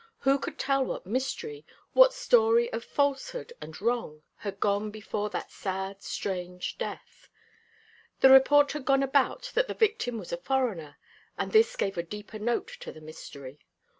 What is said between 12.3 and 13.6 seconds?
note to the mystery.